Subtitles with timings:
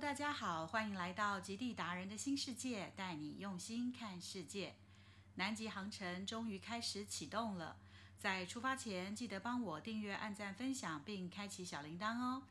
[0.00, 4.76] 大家好，欢迎来到极地达人的新世界，带你用心看世界。
[5.34, 7.76] 南极航程终于开始启动了，
[8.16, 12.44] 在出发前记得帮我订阅、按赞、分享，并开启小铃铛哦。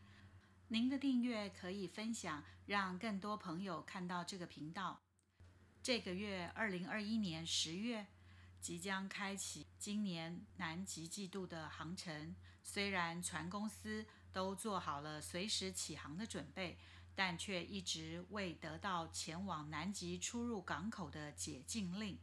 [0.67, 4.99] 您的订阅可以分享，让更多朋友看到这个频道。
[5.81, 8.07] 这个月，二零二一年十月。
[8.59, 12.35] 即将开启今年南极季度的航程。
[12.63, 16.77] 虽然船公司都做好了随时起航的准备，
[17.17, 22.15] 但却一直未得到前往南极出入港口的解禁令。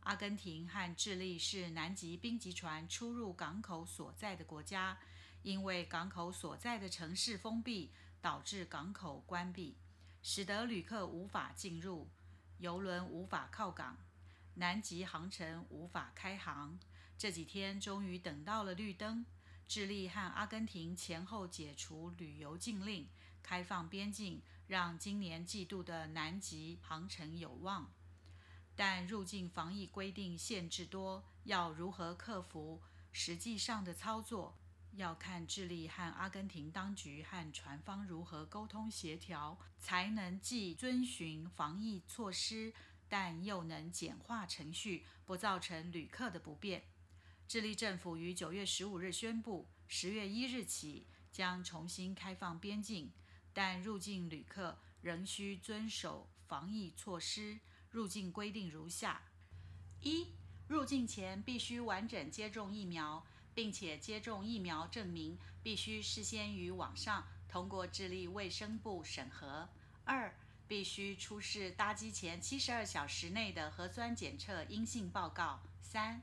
[0.00, 4.98] 阿根廷和智利是南极冰级船出入港口所在的国家，
[5.42, 7.92] 因为港口所在的城市封闭，
[8.22, 9.76] 导致港口关闭，
[10.22, 12.08] 使得旅客无法进入，
[12.56, 13.98] 游轮无法靠港。
[14.54, 16.78] 南极航程无法开航，
[17.18, 19.26] 这几天终于等到了绿灯。
[19.68, 23.06] 智利和阿根廷前后解除旅游禁令，
[23.46, 27.92] 开放边境，让今年季度的南极航程有望。
[28.74, 32.82] 但入境防疫规定限制多，要如何克服？
[33.12, 34.58] 实际上的操作
[34.94, 42.74] 要看智利和阿根廷当局和船方如何沟通协调，才能既遵循防疫措施。
[43.08, 46.82] 但又能简化程序，不造成旅客的不便。
[47.46, 53.12] 智利政府于九月十五日宣布，十月一日起将重新开放边境，
[53.56, 57.58] 但入境旅客仍需遵守防疫措施。
[57.90, 59.22] 入境规定如下：
[60.02, 60.26] 一、
[60.68, 69.66] 入境前必须完整接种疫苗，并且接种疫苗证明必须事先于网上通过智利卫生部审核。
[70.04, 70.36] 二、
[70.68, 75.62] 必须出示搭机前七十二小时内的核酸检测阴性报告。
[75.80, 76.20] 三、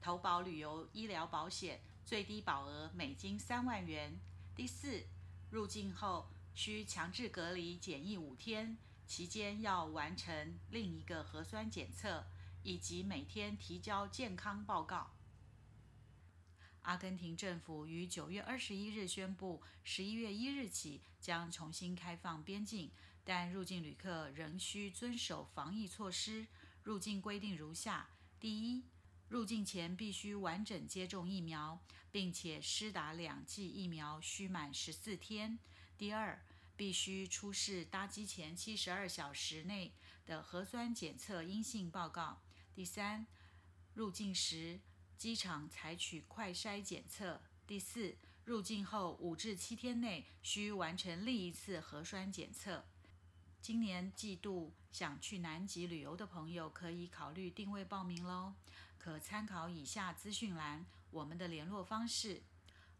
[0.00, 4.18] 投保旅游医疗保险，最低保额美金三万元。
[4.56, 5.04] 第四，
[5.50, 12.26] 入境后需强制隔离检疫五天，期间要完成另一个核酸检测，
[12.62, 15.12] 以及每天提交健康报告。
[16.82, 22.90] 阿根廷政府于九月二十一日宣布，十一月一日起将重新开放边境，
[23.22, 26.46] 但入境旅客仍需遵守防疫措施。
[26.82, 28.08] 入境规定如下：
[28.40, 28.84] 第一，
[29.28, 31.78] 入境前必须完整接种疫苗，
[32.10, 35.58] 并且施打两剂疫苗需满十四天；
[36.00, 36.40] 第二，
[36.78, 39.92] 必须出示搭机前七十二小时内
[40.24, 42.40] 的核酸检测阴性报告；
[42.74, 43.26] 第三，
[43.92, 44.80] 入境时。
[45.18, 47.42] 机场采取快筛检测。
[47.66, 48.16] 第四，
[48.46, 52.86] 入境后五至七天内需完成另一次核酸检测。
[53.60, 58.54] 今年季度想去南极旅游的朋友可以考虑定位报名喽，
[58.96, 62.40] 可参考以下资讯栏我们的联络方式。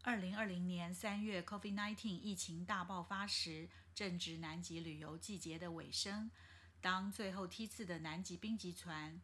[0.03, 6.31] 二零二零年三月，COVID-19 疫情大爆发时，正值南极旅游季节的尾声。
[6.81, 9.21] 当最后梯次的南极冰级船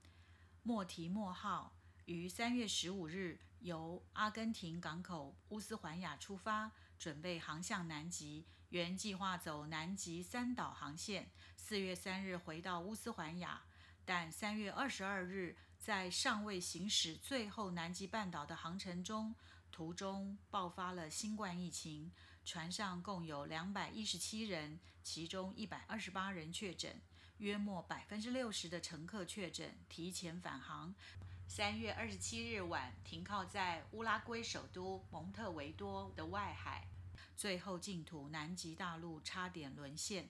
[0.62, 1.74] 莫提莫号。
[2.06, 8.46] 于三月十五日由阿根廷港口乌斯环亚出发，准备航向南极。
[8.70, 13.64] 原计划走南极三岛航线，四月三日回到乌斯环亚。
[14.06, 19.36] 但三月二十二日，在尚未行驶最后南极半岛的航程中，
[19.72, 22.12] 途中爆发了新冠疫情，
[22.44, 27.00] 船上共有两百一十七人，其中一百二十八人确诊，
[27.38, 30.96] 约莫百分之六十的乘客确诊，提前返航。
[31.48, 36.88] 三月二十七日晚，停靠在乌拉圭首都蒙特维多的外海，
[37.36, 40.28] 最后净土南极大陆差点沦陷。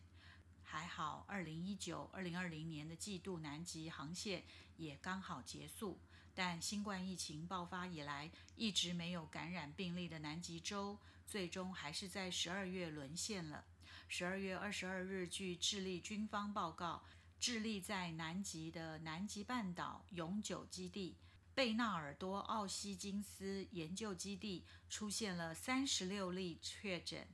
[0.64, 4.44] 还好，二零一九、二零二零年的季度南极航线
[4.76, 5.98] 也刚好结束。
[6.38, 13.66] 但新冠疫情爆发以来，一直没有感染病例的南极洲，最终还是在十二月沦陷了。
[14.08, 17.02] 十二月二十二日，据智利军方报告。
[17.40, 21.16] 智利在南极的南极半岛永久基地
[21.54, 27.28] 贝纳尔多奥西金斯研究基地出现了三十六例确诊，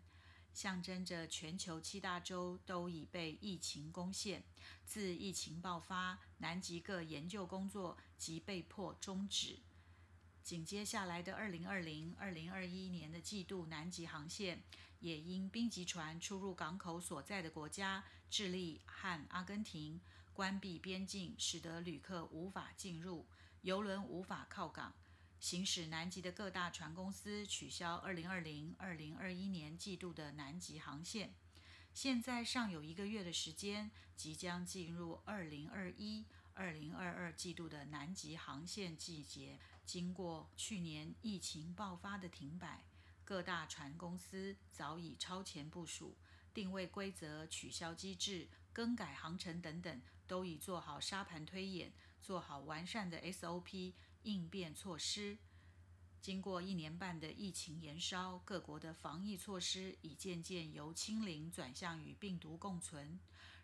[0.54, 4.44] 象征着全球七大洲都已被疫情攻陷。
[4.86, 9.60] 自疫情爆发，南极各研究工作即被迫终止。
[10.44, 14.62] 紧接下来的二零二零、二零二一年的季度南极航线，
[15.00, 20.02] 也因冰级船出入港口所在的国家智利和阿根廷
[20.34, 23.26] 关闭边境，使得旅客无法进入，
[23.62, 24.94] 游轮无法靠港。
[25.44, 31.36] 行驶南极的各大船公司取消二零二零、二零二一年季度的南极航线。
[31.94, 36.26] 现在尚有一个月的时间，即将进入二零二一。
[36.54, 42.86] 二零二二季度的南极航线季节，经过去年疫情爆发的停摆，
[43.26, 46.16] 各大船公司早已超前部署，
[46.54, 51.92] 定位规则、取消机制、更改航程等等，都已做好沙盘推演，
[52.22, 53.92] 做好完善的 SOP
[54.24, 55.38] 应变措施。
[56.20, 63.20] 经过一年半的疫情延烧，各国的防疫措施已渐渐由清零转向与病毒共存。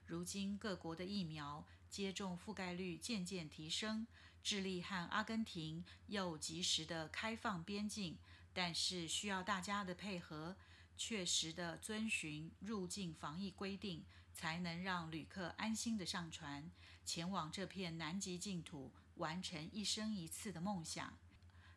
[0.05, 4.05] 如今，各国的疫苗接种覆盖率渐渐提升，
[4.43, 8.17] 智利和阿根廷又及时的开放边境，
[8.51, 10.57] 但是需要大家的配合，
[10.97, 14.03] 确实的遵循入境防疫规定，
[14.33, 16.69] 才能让旅客安心的上船，
[17.05, 21.17] 前往这片南极净土，完成一生一次的梦想。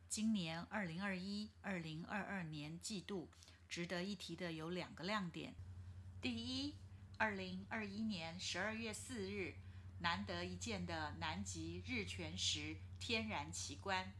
[0.09, 3.29] 今年二零二一、二零二二年季度，
[3.69, 5.55] 值得一提的有两个亮点。
[6.21, 6.75] 第一，
[7.19, 9.55] 二零二一年十二月四日，
[9.99, 14.12] 难得一见的南极日全食天然奇观。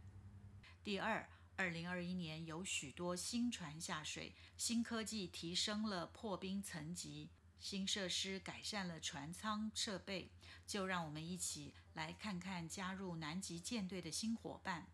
[0.83, 7.29] 第二，二零二一年有许多新船下水，新科技提升了破冰层级，
[7.63, 10.31] 新设施改善了船舱设备。
[10.67, 14.89] 就让我们一起来看看加入南极舰队的新伙伴。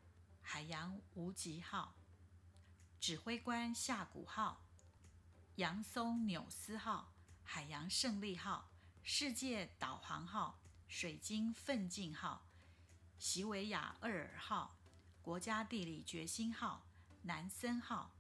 [0.51, 1.95] 海洋无极号、
[2.99, 4.65] 指挥官夏谷号、
[5.57, 7.13] 洋松纽斯号、
[7.45, 8.71] 海洋胜利号、
[9.03, 12.47] 世界导航号、水晶奋进号、
[13.19, 14.79] 席维亚厄尔号、
[15.21, 16.87] 国家地理决心号、
[17.23, 18.15] 南森号。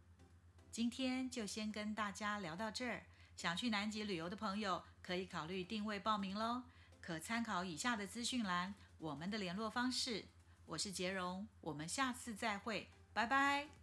[0.71, 3.08] 今天就先跟大家聊到这儿。
[3.38, 6.64] 想去南极旅游的朋友，可以考虑定位报名喽。
[7.00, 10.25] 可参考以下的资讯栏，我们的联络方式。
[10.67, 13.78] 我是杰荣，我们下次再会，拜拜。